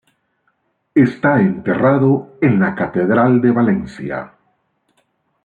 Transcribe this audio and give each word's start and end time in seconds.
Está 0.95 1.41
enterrado 1.41 2.39
en 2.41 2.59
la 2.59 2.73
catedral 2.73 3.39
de 3.39 3.51
Valencia. 3.51 4.31